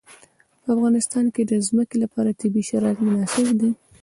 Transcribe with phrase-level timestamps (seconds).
[0.63, 3.71] په افغانستان کې د ځمکه لپاره طبیعي شرایط مناسب دي.